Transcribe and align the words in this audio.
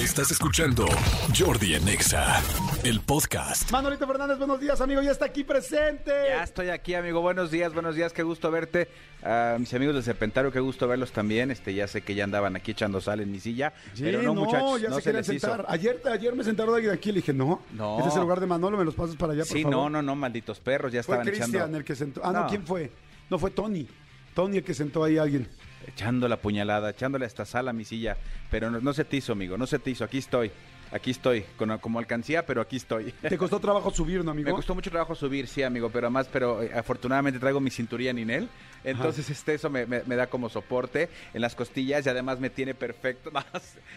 Estás 0.00 0.30
escuchando 0.30 0.86
Jordi 1.38 1.74
en 1.74 1.86
Exa, 1.86 2.40
el 2.84 3.00
podcast. 3.00 3.70
Manolito 3.70 4.06
Fernández, 4.06 4.38
buenos 4.38 4.58
días, 4.58 4.80
amigo, 4.80 5.02
ya 5.02 5.10
está 5.10 5.26
aquí 5.26 5.44
presente. 5.44 6.10
Ya 6.28 6.42
estoy 6.42 6.70
aquí, 6.70 6.94
amigo. 6.94 7.20
Buenos 7.20 7.50
días, 7.50 7.74
buenos 7.74 7.94
días. 7.96 8.12
Qué 8.14 8.22
gusto 8.22 8.50
verte. 8.50 8.88
A 9.22 9.56
mis 9.58 9.72
amigos 9.74 9.94
del 9.94 10.02
Serpentario, 10.02 10.50
qué 10.52 10.60
gusto 10.60 10.88
verlos 10.88 11.12
también. 11.12 11.50
Este, 11.50 11.74
ya 11.74 11.86
sé 11.86 12.00
que 12.00 12.14
ya 12.14 12.24
andaban 12.24 12.56
aquí 12.56 12.70
echando 12.70 13.00
sal 13.02 13.20
en 13.20 13.30
mi 13.30 13.40
silla. 13.40 13.74
Sí, 13.92 14.02
pero 14.04 14.22
no, 14.22 14.34
muchachos, 14.34 14.80
ya 14.80 14.88
no 14.88 15.00
se, 15.00 15.22
se 15.24 15.34
hizo. 15.34 15.46
sentar. 15.48 15.66
Ayer, 15.68 16.00
ayer 16.10 16.34
me 16.34 16.44
sentaron 16.44 16.74
alguien 16.74 16.92
aquí 16.94 17.10
y 17.10 17.12
le 17.12 17.16
dije, 17.20 17.34
no, 17.34 17.60
No. 17.72 17.98
este 17.98 18.08
es 18.08 18.14
el 18.14 18.22
lugar 18.22 18.40
de 18.40 18.46
Manolo, 18.46 18.78
me 18.78 18.84
los 18.84 18.94
pasas 18.94 19.16
para 19.16 19.34
allá, 19.34 19.42
por 19.42 19.52
Sí, 19.56 19.62
favor. 19.62 19.76
no, 19.76 19.90
no, 19.90 20.02
no, 20.02 20.16
malditos 20.16 20.60
perros, 20.60 20.92
ya 20.92 21.02
Fue 21.02 21.14
estaban 21.16 21.26
Cristian 21.26 21.50
echando, 21.54 21.76
el 21.76 21.84
que 21.84 21.94
sentó. 21.94 22.22
Ah, 22.24 22.32
no. 22.32 22.40
No. 22.44 22.48
¿quién 22.48 22.64
fue? 22.66 22.90
No, 23.28 23.38
fue 23.38 23.50
Tony. 23.50 23.86
Tony 24.34 24.58
el 24.58 24.64
que 24.64 24.72
sentó 24.74 25.04
ahí 25.04 25.18
a 25.18 25.22
alguien. 25.22 25.46
Echando 25.86 26.28
la 26.28 26.36
puñalada, 26.36 26.90
echándole 26.90 27.26
esta 27.26 27.44
sal 27.44 27.68
a 27.68 27.72
mi 27.72 27.84
silla. 27.84 28.16
Pero 28.50 28.70
no, 28.70 28.80
no 28.80 28.92
se 28.92 29.04
te 29.04 29.16
hizo, 29.16 29.32
amigo, 29.32 29.56
no 29.58 29.66
se 29.66 29.78
te 29.78 29.90
hizo. 29.90 30.04
Aquí 30.04 30.18
estoy, 30.18 30.50
aquí 30.92 31.10
estoy, 31.12 31.44
con, 31.56 31.76
como 31.78 31.98
alcancía, 31.98 32.44
pero 32.46 32.60
aquí 32.60 32.76
estoy. 32.76 33.12
Te 33.12 33.38
costó 33.38 33.60
trabajo 33.60 33.90
subir, 33.90 34.24
¿no, 34.24 34.32
amigo? 34.32 34.48
Me 34.50 34.54
costó 34.54 34.74
mucho 34.74 34.90
trabajo 34.90 35.14
subir, 35.14 35.46
sí, 35.46 35.62
amigo, 35.62 35.90
pero 35.90 36.06
además, 36.08 36.28
pero 36.32 36.62
eh, 36.62 36.70
afortunadamente 36.74 37.38
traigo 37.38 37.60
mi 37.60 37.70
cinturilla 37.70 38.12
Ninel, 38.12 38.48
entonces 38.82 39.28
este 39.30 39.54
eso 39.54 39.70
me, 39.70 39.86
me- 39.86 40.02
me 40.04 40.16
da 40.16 40.26
como 40.28 40.48
soporte 40.48 41.08
en 41.34 41.40
las 41.42 41.54
costillas 41.54 42.04
y 42.06 42.08
además 42.08 42.40
me 42.40 42.50
tiene 42.50 42.74
perfecto. 42.74 43.30
No, 43.34 43.42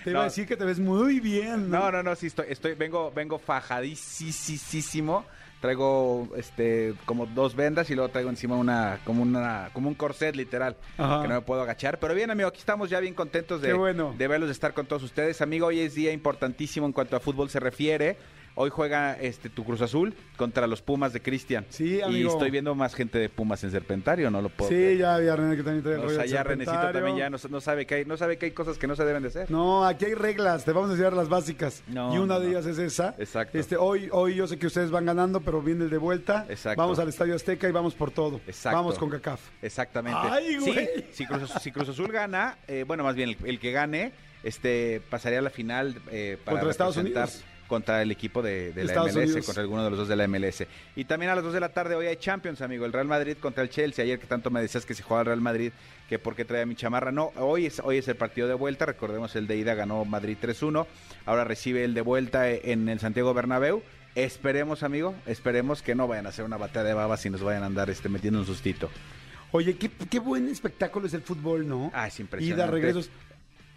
Te 0.04 0.10
iba 0.12 0.20
no, 0.20 0.22
a 0.22 0.26
decir 0.26 0.46
que 0.48 0.56
te 0.58 0.66
ves 0.66 0.80
muy 0.80 1.20
bien. 1.20 1.70
No, 1.70 1.90
no, 1.92 2.04
no, 2.04 2.16
sí 2.16 2.28
estoy, 2.28 2.46
estoy, 2.50 2.74
vengo, 2.76 3.12
vengo 3.16 3.40
fajadísimo. 3.40 5.26
Traigo 5.64 6.28
este 6.36 6.94
como 7.06 7.26
dos 7.26 7.56
vendas 7.56 7.90
y 7.90 7.96
luego 7.96 8.10
traigo 8.10 8.30
encima 8.30 8.58
una, 8.58 9.00
como 9.06 9.24
una, 9.24 9.70
como 9.72 9.88
un 9.88 9.96
corset 9.96 10.36
literal, 10.36 10.76
Ajá. 10.98 11.22
que 11.22 11.30
no 11.30 11.36
me 11.36 11.42
puedo 11.42 11.62
agachar. 11.62 12.00
Pero 12.00 12.14
bien, 12.14 12.30
amigo, 12.32 12.50
aquí 12.50 12.60
estamos 12.60 12.90
ya 12.90 13.00
bien 13.00 13.14
contentos 13.14 13.62
de, 13.62 13.72
bueno. 13.72 14.14
de 14.18 14.28
verlos, 14.28 14.50
de 14.50 14.52
estar 14.52 14.74
con 14.74 14.88
todos 14.88 15.04
ustedes. 15.04 15.42
Amigo, 15.42 15.68
hoy 15.68 15.80
es 15.80 15.96
día 15.96 16.12
importantísimo 16.12 16.86
en 16.86 16.92
cuanto 16.92 17.16
a 17.16 17.22
fútbol 17.22 17.50
se 17.50 17.62
refiere. 17.62 18.18
Hoy 18.56 18.70
juega 18.70 19.14
este 19.20 19.50
tu 19.50 19.64
Cruz 19.66 19.82
Azul 19.82 20.14
contra 20.38 20.68
los 20.68 20.82
Pumas 20.84 21.12
de 21.12 21.22
Cristian. 21.22 21.66
Sí, 21.70 21.96
Y 21.98 22.02
amigo. 22.02 22.32
estoy 22.32 22.52
viendo 22.52 22.76
más 22.76 22.94
gente 22.94 23.18
de 23.18 23.28
Pumas 23.28 23.64
en 23.64 23.72
Serpentario, 23.72 24.30
no 24.30 24.42
lo 24.44 24.50
puedo 24.50 24.70
Sí, 24.70 24.76
creer. 24.76 24.98
ya 25.00 25.16
había 25.16 25.36
René 25.36 25.56
que 25.56 25.64
también 25.64 25.82
trae 25.84 25.96
el 25.96 26.02
O 26.02 26.04
rollo 26.04 26.16
sea, 26.18 26.26
ya 26.26 26.44
Renecito 26.44 26.92
también 26.92 27.18
ya 27.18 27.30
no, 27.32 27.38
no 27.50 27.62
sabe 27.62 27.88
que 27.88 27.96
hay, 27.96 28.06
no 28.06 28.16
sabe 28.16 28.38
que 28.38 28.46
hay 28.46 28.52
cosas 28.52 28.78
que 28.78 28.86
no 28.86 28.96
se 28.96 29.06
deben 29.06 29.24
de 29.24 29.30
hacer. 29.30 29.50
No, 29.50 29.84
aquí 29.86 30.06
hay 30.06 30.14
reglas, 30.14 30.66
te 30.66 30.72
vamos 30.72 30.90
a 30.90 30.94
enseñar 30.94 31.14
las 31.14 31.30
básicas. 31.30 31.84
No, 31.88 32.14
y 32.14 32.20
una 32.20 32.40
de 32.40 32.50
ellas 32.50 32.66
es 32.68 32.78
esa. 32.78 33.16
Exacto. 33.18 33.58
Este, 33.58 33.76
hoy, 33.76 34.08
hoy 34.12 34.36
yo 34.36 34.46
sé 34.46 34.60
que 34.60 34.68
ustedes 34.68 34.92
van 34.92 35.06
ganando, 35.06 35.42
pero 35.42 35.62
viene 35.62 35.86
el 35.86 35.90
de 35.90 35.98
vuelta. 35.98 36.46
Exacto. 36.48 36.80
Vamos 36.80 37.00
al 37.00 37.10
Estadio 37.10 37.34
Azteca 37.36 37.68
y 37.68 37.72
vamos 37.72 37.96
por 37.96 38.12
todo. 38.12 38.40
Exacto. 38.46 38.78
Vamos 38.78 39.00
con 39.00 39.10
CACAF. 39.10 39.42
Exactamente. 39.64 40.20
¡Ay, 40.22 40.58
güey! 40.58 40.74
Sí, 40.74 41.06
si 41.12 41.26
Cruz, 41.26 41.50
si 41.60 41.72
Cruz 41.72 41.90
Azul 41.90 42.12
gana, 42.12 42.60
eh, 42.68 42.84
bueno, 42.86 43.04
más 43.04 43.16
bien 43.16 43.30
el, 43.30 43.38
el 43.46 43.60
que 43.60 43.72
gane, 43.72 44.12
este 44.44 45.02
pasaría 45.10 45.40
a 45.40 45.42
la 45.42 45.50
final 45.50 45.96
eh, 46.12 46.38
para 46.44 46.58
¿Contra 46.58 46.70
Estados 46.72 46.98
Unidos? 46.98 47.44
Contra 47.74 48.04
el 48.04 48.12
equipo 48.12 48.44
de, 48.44 48.72
de 48.72 48.84
la 48.84 49.02
MLS, 49.02 49.16
Unidos. 49.16 49.46
contra 49.48 49.64
alguno 49.64 49.84
de 49.84 49.90
los 49.90 49.98
dos 49.98 50.08
de 50.08 50.16
la 50.16 50.28
MLS. 50.28 50.64
Y 50.96 51.06
también 51.06 51.32
a 51.32 51.36
las 51.36 51.44
2 51.44 51.54
de 51.56 51.60
la 51.60 51.70
tarde 51.70 51.96
hoy 51.96 52.06
hay 52.06 52.18
Champions, 52.18 52.62
amigo. 52.62 52.86
El 52.86 52.94
Real 52.94 53.08
Madrid 53.08 53.36
contra 53.40 53.64
el 53.64 53.70
Chelsea. 53.72 54.06
Ayer 54.06 54.20
que 54.20 54.28
tanto 54.28 54.52
me 54.52 54.62
decías 54.62 54.86
que 54.86 54.94
se 54.94 55.02
jugaba 55.02 55.22
el 55.22 55.26
Real 55.26 55.42
Madrid, 55.42 55.72
que 56.08 56.20
por 56.20 56.36
qué 56.36 56.46
traía 56.46 56.68
mi 56.68 56.76
chamarra. 56.76 57.12
No, 57.12 57.32
hoy 57.38 57.66
es, 57.66 57.80
hoy 57.80 57.98
es 57.98 58.08
el 58.08 58.16
partido 58.16 58.48
de 58.48 58.54
vuelta. 58.54 58.86
Recordemos 58.86 59.36
el 59.36 59.48
de 59.48 59.58
ida 59.58 59.74
ganó 59.74 60.06
Madrid 60.06 60.38
3-1. 60.40 60.86
Ahora 61.26 61.46
recibe 61.46 61.84
el 61.84 61.96
de 61.96 62.02
vuelta 62.02 62.48
en 62.48 62.88
el 62.90 63.00
Santiago 63.00 63.34
Bernabéu. 63.34 63.82
Esperemos, 64.14 64.84
amigo, 64.84 65.16
esperemos 65.26 65.82
que 65.82 65.96
no 65.96 66.08
vayan 66.08 66.28
a 66.28 66.30
hacer 66.30 66.46
una 66.46 66.58
batalla 66.58 66.90
de 66.90 66.94
babas 66.94 67.26
y 67.26 67.32
nos 67.32 67.42
vayan 67.42 67.64
a 67.64 67.66
andar 67.66 67.90
este, 67.90 68.08
metiendo 68.08 68.40
un 68.40 68.46
sustito. 68.46 68.92
Oye, 69.52 69.76
qué, 69.78 69.90
qué 70.12 70.20
buen 70.20 70.48
espectáculo 70.48 71.08
es 71.08 71.16
el 71.16 71.24
fútbol, 71.24 71.68
¿no? 71.68 71.90
Ah, 71.96 72.08
es 72.08 72.20
Y 72.20 72.22
impresionante. 72.22 72.62
da 72.64 72.70
regresos. 72.72 73.10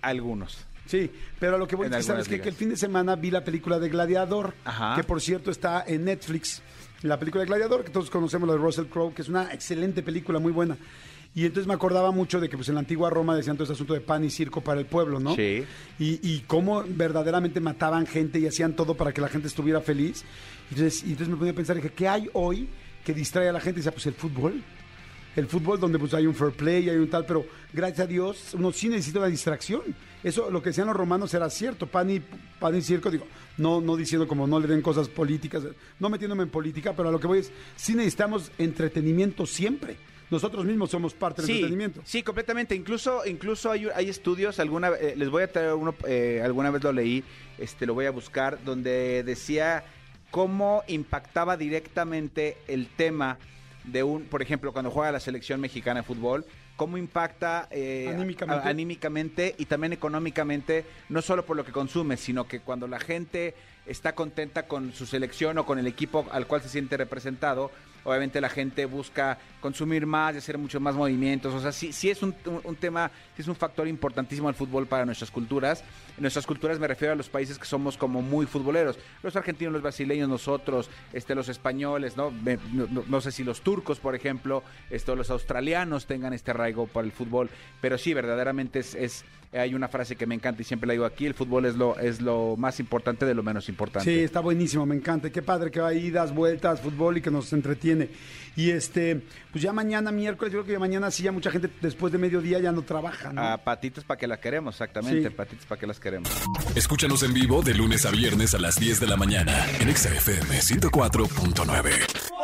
Algunos. 0.03 0.67
Sí, 0.87 1.11
pero 1.39 1.57
a 1.57 1.59
lo 1.59 1.67
que 1.67 1.77
voy 1.77 1.87
es 1.89 1.97
que 1.97 2.03
sabes 2.03 2.29
que 2.29 2.37
el 2.37 2.55
fin 2.55 2.71
de 2.71 2.77
semana 2.77 3.17
vi 3.17 3.31
la 3.31 3.45
película 3.45 3.79
de 3.79 3.89
Gladiador, 3.89 4.55
Ajá. 4.65 4.95
que 4.97 5.05
por 5.05 5.21
cierto 5.21 5.51
está 5.51 5.85
en 5.87 6.05
Netflix. 6.05 6.63
La 7.03 7.19
película 7.19 7.43
de 7.43 7.49
Gladiador, 7.49 7.85
que 7.85 7.91
todos 7.91 8.11
conocemos, 8.11 8.49
la 8.49 8.55
de 8.55 8.61
Russell 8.61 8.87
Crowe, 8.87 9.13
que 9.13 9.23
es 9.23 9.29
una 9.29 9.53
excelente 9.53 10.03
película, 10.03 10.39
muy 10.39 10.53
buena. 10.53 10.77
Y 11.35 11.45
entonces 11.45 11.67
me 11.67 11.75
acordaba 11.75 12.13
mucho 12.13 12.41
de 12.41 12.49
que 12.49 12.57
pues 12.57 12.69
en 12.71 12.77
la 12.77 12.81
antigua 12.81 13.11
Roma 13.11 13.37
decían 13.37 13.57
todo 13.57 13.65
ese 13.65 13.75
asunto 13.75 13.93
de 13.93 14.01
pan 14.01 14.25
y 14.25 14.31
circo 14.31 14.63
para 14.63 14.81
el 14.81 14.87
pueblo, 14.87 15.21
¿no? 15.21 15.35
Sí. 15.37 15.65
Y, 15.99 16.19
y 16.27 16.45
cómo 16.47 16.83
verdaderamente 16.87 17.61
mataban 17.61 18.07
gente 18.07 18.39
y 18.39 18.47
hacían 18.47 18.75
todo 18.75 18.95
para 18.95 19.13
que 19.13 19.21
la 19.21 19.29
gente 19.29 19.47
estuviera 19.47 19.83
feliz. 19.83 20.25
Y 20.71 20.75
entonces, 20.75 21.03
y 21.03 21.11
entonces 21.11 21.29
me 21.29 21.37
ponía 21.37 21.53
a 21.53 21.55
pensar, 21.57 21.77
dije, 21.77 21.91
¿qué 21.91 22.09
hay 22.09 22.31
hoy 22.33 22.67
que 23.05 23.13
distrae 23.13 23.51
a 23.51 23.53
la 23.53 23.61
gente? 23.61 23.81
Y 23.81 23.83
decía, 23.83 23.93
pues 23.93 24.07
el 24.07 24.15
fútbol. 24.15 24.63
El 25.37 25.47
fútbol 25.47 25.79
donde 25.79 25.99
pues 25.99 26.15
hay 26.15 26.27
un 26.27 26.35
fair 26.35 26.53
play, 26.53 26.89
hay 26.89 26.97
un 26.97 27.09
tal, 27.11 27.27
pero 27.27 27.45
gracias 27.73 28.01
a 28.01 28.07
Dios 28.07 28.55
uno 28.55 28.73
sí 28.73 28.89
necesita 28.89 29.19
una 29.19 29.29
distracción. 29.29 29.83
Eso, 30.25 30.51
lo 30.51 30.63
que 30.63 30.71
decían 30.71 30.87
los 30.87 30.97
romanos 30.97 31.33
era 31.35 31.49
cierto, 31.51 31.87
pan 31.87 32.11
y, 32.11 32.21
pan 32.59 32.75
y 32.75 32.81
circo, 32.83 33.11
digo, 33.11 33.27
no, 33.59 33.81
no 33.81 33.97
diciendo 33.97 34.27
como 34.27 34.47
no 34.47 34.59
le 34.59 34.67
den 34.67 34.83
cosas 34.83 35.09
políticas, 35.09 35.63
no 36.01 36.09
metiéndome 36.09 36.43
en 36.45 36.49
política, 36.49 36.95
pero 36.97 37.11
a 37.11 37.13
lo 37.13 37.21
que 37.21 37.27
voy 37.27 37.39
es, 37.41 37.53
sí 37.77 37.95
necesitamos 37.95 38.51
entretenimiento 38.59 39.47
siempre. 39.47 39.97
Nosotros 40.29 40.65
mismos 40.65 40.91
somos 40.91 41.15
parte 41.15 41.43
del 41.43 41.47
Sí, 41.47 41.53
entretenimiento. 41.59 42.01
sí, 42.05 42.23
completamente. 42.25 42.75
Incluso, 42.75 43.25
incluso 43.27 43.71
hay, 43.71 43.87
hay 43.95 44.09
estudios, 44.09 44.59
alguna, 44.59 44.89
eh, 44.89 45.15
les 45.17 45.29
voy 45.31 45.45
a 45.45 45.53
traer 45.53 45.75
uno, 45.75 45.95
eh, 46.09 46.41
alguna 46.43 46.71
vez 46.73 46.83
lo 46.83 46.93
leí, 46.93 47.23
este, 47.59 47.87
lo 47.87 47.95
voy 47.95 48.07
a 48.07 48.11
buscar, 48.11 48.59
donde 48.65 49.23
decía 49.23 49.85
cómo 50.33 50.83
impactaba 50.89 51.57
directamente 51.57 52.57
el 52.67 52.89
tema 52.89 53.39
de 53.87 54.03
un, 54.03 54.25
por 54.25 54.43
ejemplo, 54.43 54.73
cuando 54.73 54.91
juega 54.91 55.13
la 55.13 55.21
selección 55.21 55.61
mexicana 55.61 56.01
de 56.01 56.07
fútbol, 56.07 56.45
cómo 56.77 56.99
impacta 56.99 57.69
eh, 57.71 58.09
Anímicamente. 58.13 58.67
a- 58.67 58.71
anímicamente 58.71 59.55
y 59.59 59.65
también 59.67 59.93
económicamente, 59.93 60.85
no 61.09 61.23
solo 61.23 61.47
por 61.47 61.57
lo 61.57 61.65
que 61.65 61.73
consume, 61.73 62.17
sino 62.17 62.47
que 62.49 62.61
cuando 62.61 62.87
la 62.89 62.99
gente 63.01 63.55
está 63.87 64.15
contenta 64.15 64.65
con 64.65 64.93
su 64.93 65.07
selección 65.07 65.59
o 65.59 65.65
con 65.67 65.79
el 65.79 65.87
equipo 65.87 66.27
al 66.33 66.47
cual 66.47 66.63
se 66.63 66.69
siente 66.69 66.97
representado, 66.97 67.71
obviamente 68.07 68.41
la 68.41 68.49
gente 68.49 68.87
busca 68.87 69.37
consumir 69.61 70.07
más 70.07 70.35
y 70.35 70.39
hacer 70.39 70.57
muchos 70.57 70.81
más 70.81 70.95
movimientos. 70.95 71.53
O 71.53 71.61
sea, 71.61 71.73
sí, 71.73 71.93
sí 71.93 72.09
es 72.09 72.23
un, 72.23 72.33
tema, 72.79 73.11
sí 73.35 73.43
es 73.43 73.49
un 73.49 73.57
factor 73.57 73.87
importantísimo 73.89 74.49
el 74.49 74.55
fútbol 74.55 74.87
para 74.87 75.05
nuestras 75.05 75.31
culturas. 75.31 75.83
Nuestras 76.19 76.47
culturas 76.47 76.79
me 76.79 76.87
refiero 76.87 77.13
a 77.13 77.17
los 77.17 77.29
países 77.29 77.59
que 77.59 77.65
somos 77.67 77.97
como 77.99 78.23
muy 78.23 78.47
futboleros. 78.47 78.99
Los 79.23 79.35
argentinos, 79.37 79.73
los 79.73 79.83
brasileños, 79.83 80.29
nosotros, 80.29 80.89
este, 81.13 81.35
los 81.35 81.49
españoles, 81.49 82.17
¿no? 82.17 82.31
Me- 82.31 82.59
no 83.09 83.21
sé 83.21 83.33
si 83.33 83.43
los 83.45 83.61
turcos, 83.61 83.99
por 83.99 84.15
ejemplo, 84.15 84.63
esto, 84.91 85.17
los 85.17 85.31
australianos 85.31 86.07
tengan 86.07 86.33
este 86.33 86.53
arraigo 86.53 86.87
para 86.87 87.05
el 87.07 87.13
fútbol. 87.13 87.51
Pero 87.81 87.99
sí, 87.99 88.15
verdaderamente 88.15 88.79
es, 88.79 88.95
es- 88.95 89.25
hay 89.53 89.75
una 89.75 89.89
frase 89.89 90.17
que 90.17 90.27
me 90.27 90.35
encanta 90.35 90.61
y 90.61 90.65
siempre 90.65 90.87
la 90.87 90.93
digo 90.93 91.05
aquí, 91.07 91.25
el 91.25 91.33
fútbol 91.33 91.65
es 91.67 91.77
lo, 91.77 91.99
es 91.99 92.21
lo 92.21 92.57
más 92.59 92.79
importante 92.81 93.25
de 93.25 93.33
lo 93.35 93.43
menos 93.43 93.69
importante. 93.69 94.13
Sí, 94.13 94.21
está 94.21 94.41
buenísimo, 94.41 94.85
me 94.85 94.95
encanta. 94.97 95.31
Qué 95.31 95.41
padre 95.41 95.71
que 95.71 95.81
va 95.81 95.89
ahí, 95.89 96.11
das 96.11 96.35
vueltas, 96.35 96.81
fútbol 96.81 97.17
y 97.19 97.21
que 97.23 97.31
nos 97.31 97.53
entretiene. 97.53 97.96
Y 98.57 98.71
este, 98.71 99.23
pues 99.53 99.63
ya 99.63 99.73
mañana, 99.73 100.11
miércoles, 100.11 100.53
yo 100.53 100.61
creo 100.61 100.67
que 100.67 100.73
ya 100.73 100.79
mañana 100.79 101.11
sí, 101.11 101.23
ya 101.23 101.31
mucha 101.31 101.51
gente 101.51 101.69
después 101.83 102.11
de 102.11 102.19
mediodía 102.19 102.59
ya 102.59 102.73
no 102.73 102.83
trabaja, 102.83 103.33
¿no? 103.33 103.43
A 103.43 103.59
patitas 103.59 104.05
para 104.05 104.19
que 104.19 104.27
las 104.27 104.39
queremos, 104.39 104.75
exactamente. 104.77 105.29
Sí. 105.29 105.35
Patitas 105.35 105.67
para 105.67 105.79
que 105.79 105.87
las 105.87 106.01
queremos. 106.01 106.31
Escúchanos 106.75 107.23
en 107.23 107.35
vivo 107.35 107.63
de 107.63 107.75
lunes 107.75 108.07
a 108.07 108.11
viernes 108.11 108.55
a 108.55 108.59
las 108.59 108.81
10 108.81 109.01
de 109.01 109.07
la 109.07 109.17
mañana 109.17 109.53
en 109.79 109.91
Exa 109.91 110.09
FM 110.09 110.59
104.9. 110.59 112.36